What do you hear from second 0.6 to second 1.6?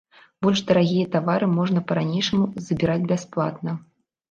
дарагія тавары